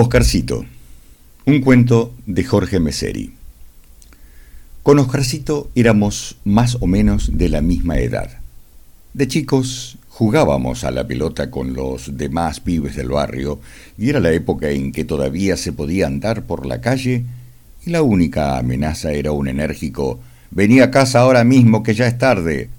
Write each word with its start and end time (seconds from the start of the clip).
Oscarcito, 0.00 0.64
un 1.44 1.60
cuento 1.60 2.14
de 2.24 2.42
Jorge 2.42 2.80
Meseri. 2.80 3.34
Con 4.82 4.98
Oscarcito 4.98 5.68
éramos 5.74 6.38
más 6.42 6.78
o 6.80 6.86
menos 6.86 7.36
de 7.36 7.50
la 7.50 7.60
misma 7.60 7.98
edad. 7.98 8.38
De 9.12 9.28
chicos 9.28 9.98
jugábamos 10.08 10.84
a 10.84 10.90
la 10.90 11.06
pelota 11.06 11.50
con 11.50 11.74
los 11.74 12.16
demás 12.16 12.60
pibes 12.60 12.96
del 12.96 13.10
barrio 13.10 13.60
y 13.98 14.08
era 14.08 14.20
la 14.20 14.32
época 14.32 14.70
en 14.70 14.90
que 14.90 15.04
todavía 15.04 15.58
se 15.58 15.74
podía 15.74 16.06
andar 16.06 16.44
por 16.44 16.64
la 16.64 16.80
calle 16.80 17.26
y 17.84 17.90
la 17.90 18.00
única 18.00 18.56
amenaza 18.56 19.12
era 19.12 19.32
un 19.32 19.48
enérgico 19.48 20.18
«Vení 20.50 20.80
a 20.80 20.90
casa 20.90 21.20
ahora 21.20 21.44
mismo 21.44 21.82
que 21.82 21.92
ya 21.92 22.06
es 22.06 22.16
tarde». 22.16 22.70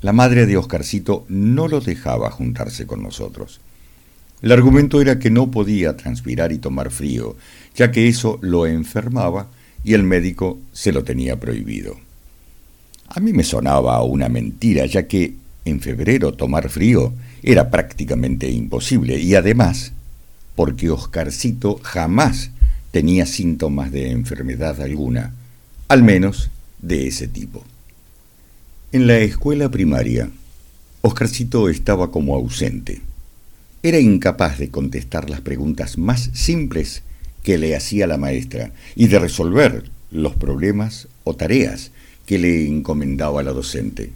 La 0.00 0.12
madre 0.12 0.46
de 0.46 0.56
Oscarcito 0.56 1.24
no 1.28 1.66
lo 1.66 1.80
dejaba 1.80 2.30
juntarse 2.30 2.86
con 2.86 3.02
nosotros. 3.02 3.60
El 4.42 4.50
argumento 4.50 5.00
era 5.00 5.20
que 5.20 5.30
no 5.30 5.52
podía 5.52 5.96
transpirar 5.96 6.50
y 6.50 6.58
tomar 6.58 6.90
frío, 6.90 7.36
ya 7.76 7.92
que 7.92 8.08
eso 8.08 8.38
lo 8.42 8.66
enfermaba 8.66 9.48
y 9.84 9.94
el 9.94 10.02
médico 10.02 10.58
se 10.72 10.90
lo 10.90 11.04
tenía 11.04 11.38
prohibido. 11.38 11.96
A 13.06 13.20
mí 13.20 13.32
me 13.32 13.44
sonaba 13.44 14.02
una 14.02 14.28
mentira, 14.28 14.84
ya 14.86 15.06
que 15.06 15.34
en 15.64 15.80
febrero 15.80 16.32
tomar 16.32 16.68
frío 16.70 17.12
era 17.42 17.70
prácticamente 17.70 18.50
imposible 18.50 19.18
y 19.20 19.36
además 19.36 19.92
porque 20.56 20.90
Oscarcito 20.90 21.78
jamás 21.82 22.50
tenía 22.90 23.26
síntomas 23.26 23.92
de 23.92 24.10
enfermedad 24.10 24.80
alguna, 24.80 25.32
al 25.88 26.02
menos 26.02 26.50
de 26.80 27.06
ese 27.06 27.28
tipo. 27.28 27.64
En 28.90 29.06
la 29.06 29.18
escuela 29.18 29.70
primaria, 29.70 30.30
Oscarcito 31.00 31.68
estaba 31.68 32.10
como 32.10 32.34
ausente. 32.34 33.00
Era 33.82 33.98
incapaz 33.98 34.58
de 34.58 34.70
contestar 34.70 35.28
las 35.28 35.40
preguntas 35.40 35.98
más 35.98 36.30
simples 36.34 37.02
que 37.42 37.58
le 37.58 37.74
hacía 37.74 38.06
la 38.06 38.16
maestra 38.16 38.72
y 38.94 39.08
de 39.08 39.18
resolver 39.18 39.90
los 40.12 40.36
problemas 40.36 41.08
o 41.24 41.34
tareas 41.34 41.90
que 42.24 42.38
le 42.38 42.68
encomendaba 42.68 43.42
la 43.42 43.52
docente. 43.52 44.12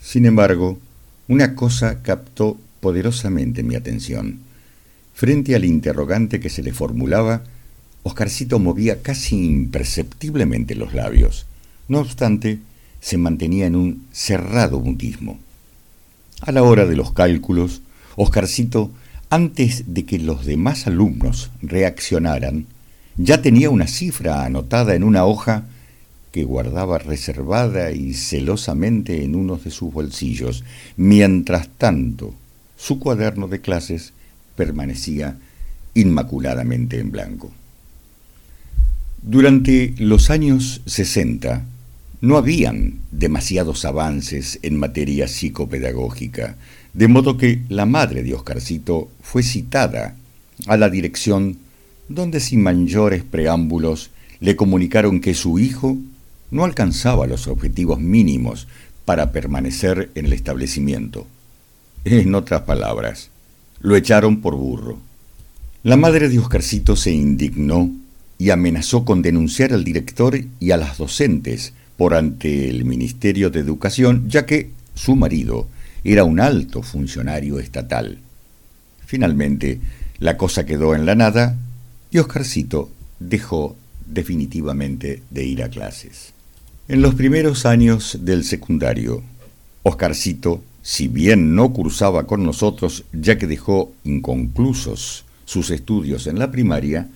Sin 0.00 0.24
embargo, 0.24 0.78
una 1.26 1.56
cosa 1.56 2.02
captó 2.02 2.56
poderosamente 2.80 3.64
mi 3.64 3.74
atención. 3.74 4.38
Frente 5.14 5.56
al 5.56 5.64
interrogante 5.64 6.38
que 6.38 6.50
se 6.50 6.62
le 6.62 6.72
formulaba, 6.72 7.42
Oscarcito 8.04 8.60
movía 8.60 9.02
casi 9.02 9.36
imperceptiblemente 9.36 10.76
los 10.76 10.94
labios. 10.94 11.46
No 11.88 11.98
obstante, 11.98 12.60
se 13.00 13.16
mantenía 13.16 13.66
en 13.66 13.74
un 13.74 14.06
cerrado 14.12 14.78
mutismo. 14.78 15.40
A 16.40 16.52
la 16.52 16.62
hora 16.62 16.86
de 16.86 16.94
los 16.94 17.12
cálculos, 17.12 17.82
Oscarcito, 18.16 18.90
antes 19.30 19.84
de 19.94 20.04
que 20.04 20.18
los 20.18 20.44
demás 20.44 20.86
alumnos 20.86 21.50
reaccionaran, 21.62 22.66
ya 23.16 23.40
tenía 23.42 23.70
una 23.70 23.86
cifra 23.86 24.44
anotada 24.44 24.94
en 24.94 25.04
una 25.04 25.24
hoja 25.24 25.64
que 26.32 26.44
guardaba 26.44 26.98
reservada 26.98 27.92
y 27.92 28.12
celosamente 28.12 29.24
en 29.24 29.34
uno 29.34 29.56
de 29.56 29.70
sus 29.70 29.92
bolsillos. 29.92 30.64
Mientras 30.96 31.68
tanto, 31.78 32.34
su 32.76 32.98
cuaderno 32.98 33.48
de 33.48 33.60
clases 33.60 34.12
permanecía 34.54 35.38
inmaculadamente 35.94 37.00
en 37.00 37.10
blanco. 37.10 37.52
Durante 39.22 39.94
los 39.98 40.30
años 40.30 40.82
60 40.84 41.64
no 42.20 42.36
habían 42.36 43.00
demasiados 43.10 43.84
avances 43.84 44.58
en 44.62 44.78
materia 44.78 45.28
psicopedagógica, 45.28 46.56
de 46.96 47.08
modo 47.08 47.36
que 47.36 47.60
la 47.68 47.84
madre 47.84 48.22
de 48.22 48.32
Oscarcito 48.32 49.10
fue 49.20 49.42
citada 49.42 50.16
a 50.66 50.78
la 50.78 50.88
dirección 50.88 51.58
donde 52.08 52.40
sin 52.40 52.62
mayores 52.62 53.22
preámbulos 53.22 54.10
le 54.40 54.56
comunicaron 54.56 55.20
que 55.20 55.34
su 55.34 55.58
hijo 55.58 55.98
no 56.50 56.64
alcanzaba 56.64 57.26
los 57.26 57.48
objetivos 57.48 58.00
mínimos 58.00 58.66
para 59.04 59.30
permanecer 59.30 60.10
en 60.14 60.24
el 60.24 60.32
establecimiento. 60.32 61.26
En 62.06 62.34
otras 62.34 62.62
palabras, 62.62 63.28
lo 63.80 63.94
echaron 63.94 64.40
por 64.40 64.56
burro. 64.56 64.98
La 65.82 65.98
madre 65.98 66.30
de 66.30 66.38
Oscarcito 66.38 66.96
se 66.96 67.12
indignó 67.12 67.90
y 68.38 68.48
amenazó 68.48 69.04
con 69.04 69.20
denunciar 69.20 69.74
al 69.74 69.84
director 69.84 70.40
y 70.60 70.70
a 70.70 70.78
las 70.78 70.96
docentes 70.96 71.74
por 71.98 72.14
ante 72.14 72.70
el 72.70 72.86
Ministerio 72.86 73.50
de 73.50 73.60
Educación, 73.60 74.30
ya 74.30 74.46
que 74.46 74.70
su 74.94 75.14
marido 75.14 75.68
era 76.12 76.24
un 76.24 76.38
alto 76.40 76.82
funcionario 76.82 77.58
estatal. 77.58 78.18
Finalmente, 79.06 79.80
la 80.18 80.36
cosa 80.36 80.64
quedó 80.64 80.94
en 80.94 81.04
la 81.04 81.14
nada 81.14 81.56
y 82.10 82.18
Oscarcito 82.18 82.90
dejó 83.18 83.76
definitivamente 84.06 85.22
de 85.30 85.44
ir 85.44 85.62
a 85.62 85.68
clases. 85.68 86.32
En 86.88 87.02
los 87.02 87.16
primeros 87.16 87.66
años 87.66 88.18
del 88.22 88.44
secundario, 88.44 89.22
Oscarcito, 89.82 90.62
si 90.82 91.08
bien 91.08 91.56
no 91.56 91.72
cursaba 91.72 92.26
con 92.26 92.44
nosotros 92.44 93.04
ya 93.12 93.36
que 93.36 93.48
dejó 93.48 93.92
inconclusos 94.04 95.24
sus 95.44 95.70
estudios 95.70 96.28
en 96.28 96.38
la 96.38 96.52
primaria, 96.52 97.08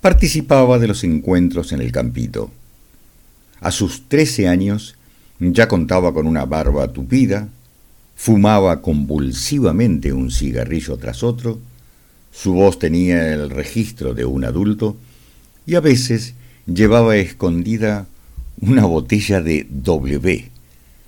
participaba 0.00 0.78
de 0.78 0.88
los 0.88 1.04
encuentros 1.04 1.72
en 1.72 1.82
el 1.82 1.92
campito. 1.92 2.50
A 3.60 3.70
sus 3.70 4.08
trece 4.08 4.48
años 4.48 4.96
ya 5.38 5.68
contaba 5.68 6.14
con 6.14 6.26
una 6.26 6.46
barba 6.46 6.92
tupida, 6.92 7.48
fumaba 8.22 8.82
convulsivamente 8.82 10.12
un 10.12 10.30
cigarrillo 10.30 10.96
tras 10.96 11.24
otro, 11.24 11.58
su 12.30 12.52
voz 12.52 12.78
tenía 12.78 13.34
el 13.34 13.50
registro 13.50 14.14
de 14.14 14.24
un 14.24 14.44
adulto 14.44 14.96
y 15.66 15.74
a 15.74 15.80
veces 15.80 16.34
llevaba 16.72 17.16
escondida 17.16 18.06
una 18.60 18.84
botella 18.84 19.42
de 19.42 19.66
W, 19.68 20.50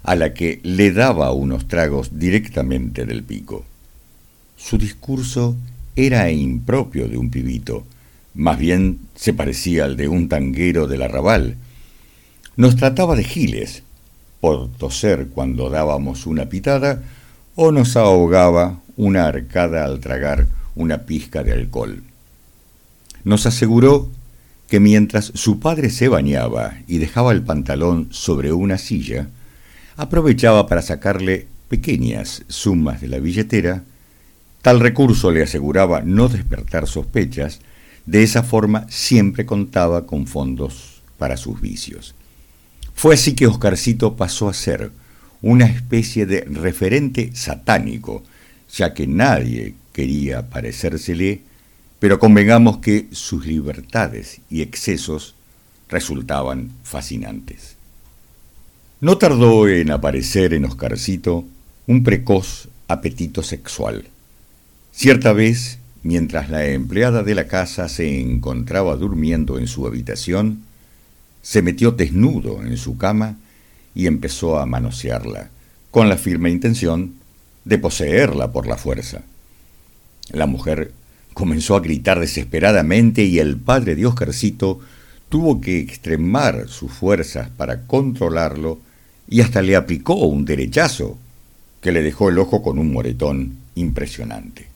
a 0.03 0.17
la 0.17 0.35
que 0.35 0.59
le 0.65 0.91
daba 0.91 1.31
unos 1.31 1.69
tragos 1.69 2.19
directamente 2.19 3.07
del 3.07 3.23
pico. 3.23 3.65
Su 4.57 4.77
discurso 4.77 5.57
era 5.95 6.33
impropio 6.33 7.07
de 7.07 7.17
un 7.17 7.31
pibito, 7.31 7.85
más 8.35 8.59
bien 8.59 8.99
se 9.15 9.33
parecía 9.33 9.85
al 9.85 9.97
de 9.97 10.09
un 10.09 10.29
tanguero 10.29 10.89
del 10.89 11.03
arrabal. 11.03 11.59
Nos 12.57 12.75
trataba 12.75 13.15
de 13.15 13.23
giles, 13.23 13.85
por 14.45 14.69
toser 14.73 15.29
cuando 15.29 15.71
dábamos 15.71 16.27
una 16.27 16.51
pitada, 16.51 17.03
o 17.55 17.73
nos 17.73 17.97
ahogaba 17.97 18.83
una 18.95 19.27
arcada 19.27 19.87
al 19.87 20.01
tragar 20.01 20.49
una 20.75 21.07
pizca 21.07 21.43
de 21.43 21.53
alcohol. 21.53 22.03
Nos 23.25 23.47
aseguró 23.47 24.11
que 24.69 24.81
mientras 24.81 25.33
su 25.35 25.61
padre 25.61 25.89
se 25.89 26.09
bañaba 26.09 26.75
y 26.87 26.99
dejaba 26.99 27.33
el 27.33 27.41
pantalón 27.41 28.09
sobre 28.11 28.53
una 28.53 28.77
silla, 28.77 29.29
aprovechaba 29.97 30.67
para 30.67 30.83
sacarle 30.83 31.47
pequeñas 31.71 32.43
sumas 32.49 33.01
de 33.01 33.09
la 33.09 33.21
billetera, 33.21 33.83
tal 34.61 34.79
recurso 34.79 35.31
le 35.31 35.43
aseguraba 35.43 36.03
no 36.03 36.29
despertar 36.29 36.87
sospechas, 36.87 37.61
de 38.05 38.23
esa 38.23 38.43
forma 38.43 38.85
siempre 38.91 39.47
contaba 39.47 40.05
con 40.05 40.27
fondos 40.27 41.01
para 41.17 41.39
sus 41.39 41.63
vicios. 41.63 42.15
Fue 42.95 43.15
así 43.15 43.35
que 43.35 43.47
Oscarcito 43.47 44.17
pasó 44.17 44.49
a 44.49 44.55
ser 44.55 44.91
una 45.43 45.67
especie 45.67 46.27
de 46.27 46.41
referente 46.43 47.31
satánico, 47.35 48.23
ya 48.73 48.95
que 48.95 49.07
nadie 49.07 49.75
quería 49.93 50.49
parecérsele, 50.49 51.43
pero 51.99 52.19
convengamos 52.19 52.79
que 52.79 53.09
sus 53.13 53.47
libertades 53.47 54.41
y 54.51 54.63
excesos 54.63 55.35
resultaban 55.89 56.71
fascinantes. 56.83 57.77
No 59.01 59.19
tardó 59.19 59.69
en 59.69 59.91
aparecer 59.91 60.55
en 60.55 60.65
Oscarcito 60.65 61.45
un 61.87 62.03
precoz 62.03 62.69
apetito 62.89 63.43
sexual. 63.43 64.07
Cierta 64.93 65.33
vez, 65.33 65.79
mientras 66.03 66.51
la 66.51 66.67
empleada 66.67 67.23
de 67.23 67.35
la 67.35 67.47
casa 67.47 67.89
se 67.89 68.21
encontraba 68.21 68.97
durmiendo 68.97 69.59
en 69.59 69.67
su 69.67 69.87
habitación, 69.87 70.64
se 71.45 71.61
metió 71.61 71.91
desnudo 71.93 72.63
en 72.63 72.77
su 72.79 72.97
cama 72.97 73.37
y 73.95 74.07
empezó 74.07 74.59
a 74.59 74.65
manosearla, 74.65 75.51
con 75.91 76.09
la 76.09 76.17
firme 76.17 76.51
intención 76.51 77.17
de 77.67 77.79
poseerla 77.79 78.51
por 78.51 78.67
la 78.67 78.79
fuerza. 78.79 79.23
La 80.31 80.47
mujer 80.47 80.93
comenzó 81.35 81.77
a 81.77 81.81
gritar 81.81 82.19
desesperadamente 82.19 83.25
y 83.25 83.41
el 83.41 83.59
padre 83.59 83.95
de 83.95 84.07
Oscarcito 84.07 84.81
tuvo 85.29 85.61
que 85.61 85.79
extremar 85.79 86.67
sus 86.69 86.91
fuerzas 86.91 87.51
para 87.51 87.83
controlarlo 87.83 88.81
y 89.29 89.43
hasta 89.43 89.61
le 89.61 89.77
aplicó 89.77 90.15
un 90.15 90.47
derechazo 90.47 91.19
que 91.83 91.93
le 91.93 92.03
dejó 92.03 92.31
el 92.31 92.39
ojo 92.39 92.63
con 92.63 92.79
un 92.79 92.91
moretón 92.91 93.59
impresionante. 93.75 94.67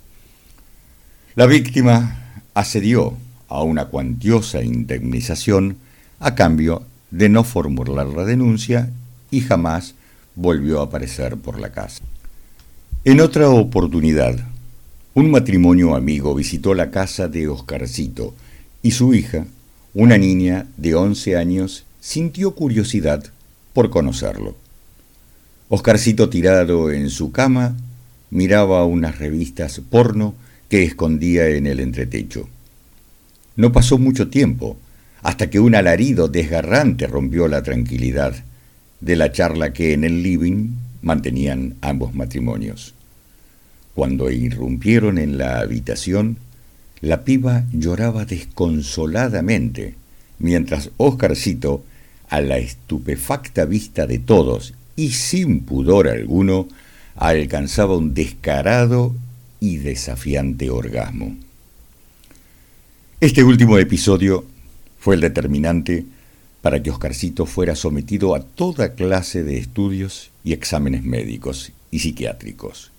La 1.35 1.47
víctima 1.47 2.43
accedió 2.53 3.17
a 3.49 3.63
una 3.63 3.87
cuantiosa 3.87 4.63
indemnización 4.63 5.79
a 6.21 6.35
cambio 6.35 6.83
de 7.11 7.29
no 7.29 7.45
formular 7.45 8.07
la 8.07 8.25
denuncia 8.25 8.91
y 9.31 9.41
jamás 9.41 9.95
volvió 10.35 10.81
a 10.81 10.85
aparecer 10.85 11.37
por 11.37 11.59
la 11.59 11.71
casa. 11.71 12.03
En 13.05 13.21
otra 13.21 13.49
oportunidad, 13.51 14.39
Un 15.15 15.33
matrimonio 15.33 15.97
amigo 15.97 16.33
visitó 16.33 16.75
la 16.75 16.93
casa 16.93 17.27
de 17.27 17.49
Oscarcito 17.49 18.35
y 18.83 18.93
su 18.93 19.15
hija, 19.15 19.47
una 19.93 20.17
niña 20.17 20.69
de 20.77 20.95
11 20.95 21.37
años, 21.37 21.85
sintió 22.01 22.55
curiosidad 22.55 23.25
por 23.73 23.91
conocerlo. 23.91 24.55
Oscarcito 25.69 26.29
tirado 26.29 26.93
en 26.93 27.11
su 27.11 27.33
cama 27.33 27.75
miraba 28.31 28.85
unas 28.85 29.19
revistas 29.19 29.81
porno 29.91 30.35
que 30.69 30.85
escondía 30.85 31.49
en 31.49 31.67
el 31.67 31.81
entretecho. 31.81 32.49
No 33.57 33.73
pasó 33.73 33.99
mucho 33.99 34.29
tiempo 34.29 34.77
hasta 35.23 35.51
que 35.51 35.61
un 35.61 35.75
alarido 35.75 36.29
desgarrante 36.29 37.07
rompió 37.07 37.49
la 37.49 37.63
tranquilidad 37.63 38.35
de 39.01 39.17
la 39.17 39.33
charla 39.33 39.73
que 39.73 39.93
en 39.93 40.05
el 40.05 40.23
living 40.23 40.71
mantenían 41.03 41.77
ambos 41.81 42.15
matrimonios. 42.15 42.95
Cuando 43.95 44.31
irrumpieron 44.31 45.19
en 45.19 45.39
la 45.39 45.61
habitación, 45.61 46.37
la 47.01 47.25
piba 47.25 47.65
lloraba 47.73 48.25
desconsoladamente, 48.25 49.95
mientras 50.39 50.91
Oscarcito, 50.97 51.85
a 52.29 52.41
la 52.41 52.59
estupefacta 52.59 53.65
vista 53.65 54.07
de 54.07 54.19
todos 54.19 54.75
y 54.97 55.11
sin 55.13 55.61
pudor 55.61 56.09
alguno, 56.09 56.69
alcanzaba 57.17 57.97
un 57.97 58.15
descarado 58.15 59.15
y 59.61 59.79
desafiante 59.79 60.71
orgasmo. 60.71 61.37
Este 63.21 63.43
último 63.43 63.79
episodio 63.79 64.45
fue 65.09 65.15
el 65.15 65.23
determinante 65.23 66.05
para 66.61 66.83
que 66.83 66.91
Oscarcito 66.91 67.47
fuera 67.47 67.75
sometido 67.75 68.35
a 68.35 68.43
toda 68.43 68.93
clase 68.95 69.43
de 69.43 69.57
estudios 69.57 70.31
y 70.45 70.53
exámenes 70.53 71.03
médicos 71.03 71.73
y 71.91 72.01
psiquiátricos. 72.01 72.93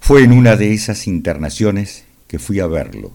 Fue 0.00 0.24
en 0.24 0.32
una 0.32 0.56
de 0.56 0.72
esas 0.72 1.06
internaciones 1.06 2.02
que 2.26 2.40
fui 2.40 2.58
a 2.58 2.66
verlo. 2.66 3.12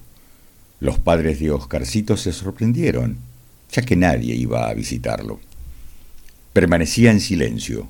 Los 0.79 0.99
padres 0.99 1.41
de 1.41 1.51
Oscarcito 1.51 2.15
se 2.15 2.31
sorprendieron, 2.31 3.17
ya 3.73 3.81
que 3.81 3.97
nadie 3.97 4.35
iba 4.35 4.69
a 4.69 4.73
visitarlo. 4.73 5.41
Permanecía 6.53 7.11
en 7.11 7.19
silencio, 7.19 7.89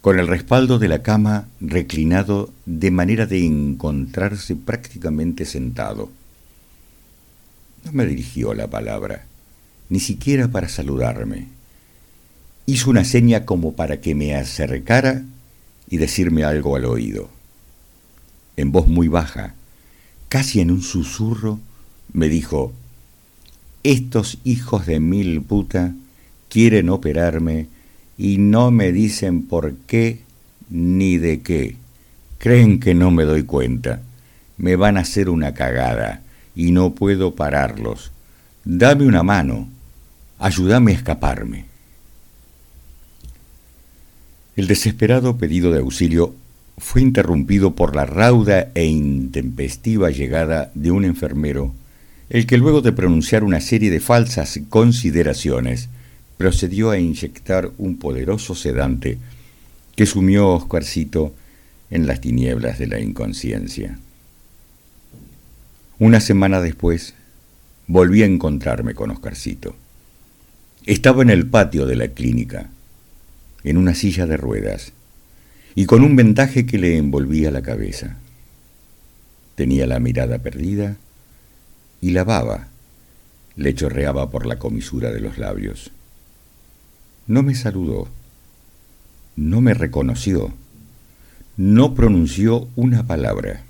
con 0.00 0.18
el 0.18 0.26
respaldo 0.26 0.78
de 0.78 0.88
la 0.88 1.02
cama 1.02 1.48
reclinado 1.60 2.50
de 2.64 2.90
manera 2.90 3.26
de 3.26 3.44
encontrarse 3.44 4.56
prácticamente 4.56 5.44
sentado. 5.44 6.08
No 7.86 7.92
me 7.92 8.04
dirigió 8.04 8.52
la 8.52 8.66
palabra, 8.66 9.26
ni 9.90 10.00
siquiera 10.00 10.48
para 10.48 10.68
saludarme. 10.68 11.46
Hizo 12.66 12.90
una 12.90 13.04
seña 13.04 13.44
como 13.44 13.74
para 13.74 14.00
que 14.00 14.16
me 14.16 14.34
acercara 14.34 15.22
y 15.88 15.98
decirme 15.98 16.42
algo 16.42 16.74
al 16.74 16.84
oído. 16.84 17.30
En 18.56 18.72
voz 18.72 18.88
muy 18.88 19.06
baja, 19.06 19.54
casi 20.28 20.58
en 20.58 20.72
un 20.72 20.82
susurro, 20.82 21.60
me 22.12 22.28
dijo, 22.28 22.72
estos 23.84 24.38
hijos 24.42 24.86
de 24.86 24.98
mil 24.98 25.40
puta 25.42 25.94
quieren 26.48 26.88
operarme 26.88 27.68
y 28.18 28.38
no 28.38 28.72
me 28.72 28.90
dicen 28.90 29.42
por 29.46 29.76
qué 29.86 30.22
ni 30.70 31.18
de 31.18 31.40
qué. 31.42 31.76
Creen 32.38 32.80
que 32.80 32.96
no 32.96 33.12
me 33.12 33.22
doy 33.22 33.44
cuenta. 33.44 34.02
Me 34.56 34.74
van 34.74 34.96
a 34.96 35.02
hacer 35.02 35.30
una 35.30 35.54
cagada 35.54 36.24
y 36.56 36.72
no 36.72 36.94
puedo 36.94 37.34
pararlos. 37.34 38.10
Dame 38.64 39.06
una 39.06 39.22
mano. 39.22 39.68
Ayúdame 40.38 40.92
a 40.92 40.94
escaparme. 40.96 41.66
El 44.56 44.66
desesperado 44.66 45.36
pedido 45.36 45.70
de 45.70 45.80
auxilio 45.80 46.34
fue 46.78 47.02
interrumpido 47.02 47.74
por 47.74 47.94
la 47.94 48.06
rauda 48.06 48.70
e 48.74 48.86
intempestiva 48.86 50.10
llegada 50.10 50.72
de 50.74 50.90
un 50.90 51.04
enfermero, 51.04 51.74
el 52.30 52.46
que 52.46 52.58
luego 52.58 52.80
de 52.80 52.92
pronunciar 52.92 53.44
una 53.44 53.60
serie 53.60 53.90
de 53.90 54.00
falsas 54.00 54.58
consideraciones, 54.68 55.88
procedió 56.36 56.90
a 56.90 56.98
inyectar 56.98 57.70
un 57.78 57.96
poderoso 57.96 58.54
sedante 58.54 59.18
que 59.94 60.06
sumió 60.06 60.44
a 60.44 60.56
Oscarcito 60.56 61.34
en 61.90 62.06
las 62.06 62.20
tinieblas 62.20 62.78
de 62.78 62.86
la 62.86 63.00
inconsciencia. 63.00 63.98
Una 65.98 66.20
semana 66.20 66.60
después, 66.60 67.14
volví 67.86 68.22
a 68.22 68.26
encontrarme 68.26 68.94
con 68.94 69.10
Oscarcito. 69.10 69.74
Estaba 70.84 71.22
en 71.22 71.30
el 71.30 71.46
patio 71.46 71.86
de 71.86 71.96
la 71.96 72.08
clínica, 72.08 72.68
en 73.64 73.78
una 73.78 73.94
silla 73.94 74.26
de 74.26 74.36
ruedas, 74.36 74.92
y 75.74 75.86
con 75.86 76.02
un 76.02 76.14
vendaje 76.14 76.66
que 76.66 76.76
le 76.76 76.98
envolvía 76.98 77.50
la 77.50 77.62
cabeza. 77.62 78.18
Tenía 79.54 79.86
la 79.86 79.98
mirada 79.98 80.38
perdida 80.38 80.96
y 82.02 82.10
la 82.10 82.24
baba 82.24 82.68
le 83.56 83.74
chorreaba 83.74 84.30
por 84.30 84.44
la 84.44 84.58
comisura 84.58 85.10
de 85.10 85.20
los 85.20 85.38
labios. 85.38 85.92
No 87.26 87.42
me 87.42 87.54
saludó, 87.54 88.08
no 89.34 89.62
me 89.62 89.72
reconoció, 89.72 90.52
no 91.56 91.94
pronunció 91.94 92.68
una 92.76 93.06
palabra. 93.06 93.65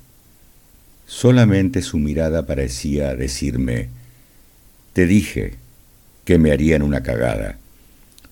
Solamente 1.07 1.83
su 1.83 1.99
mirada 1.99 2.47
parecía 2.47 3.15
decirme, 3.15 3.89
te 4.93 5.07
dije 5.07 5.55
que 6.25 6.37
me 6.39 6.51
harían 6.51 6.83
una 6.83 7.05
cagada. 7.05 7.59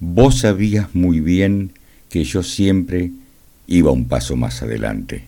Vos 0.01 0.41
sabías 0.41 0.93
muy 0.93 1.21
bien 1.21 1.71
que 2.11 2.25
yo 2.25 2.43
siempre 2.43 3.13
iba 3.69 3.93
un 3.93 4.09
paso 4.09 4.37
más 4.37 4.63
adelante. 4.63 5.23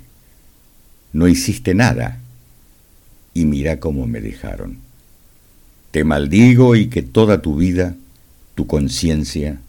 No 1.12 1.28
hiciste 1.28 1.72
nada 1.74 2.18
y 3.32 3.44
mira 3.44 3.78
cómo 3.78 4.08
me 4.08 4.20
dejaron. 4.20 4.78
Te 5.92 6.02
maldigo 6.02 6.74
y 6.74 6.88
que 6.88 7.02
toda 7.02 7.42
tu 7.42 7.56
vida, 7.56 7.94
tu 8.56 8.66
conciencia, 8.66 9.60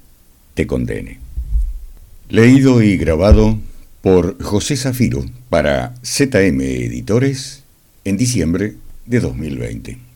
te 0.55 0.65
condene. 0.65 1.19
Leído 2.29 2.81
y 2.81 2.97
grabado 2.97 3.59
por 4.01 4.41
José 4.43 4.75
Zafiro 4.77 5.23
para 5.49 5.93
ZM 6.03 6.59
Editores 6.61 7.63
en 8.07 8.15
diciembre 8.15 8.75
de 9.05 9.19
2020. 9.19 10.06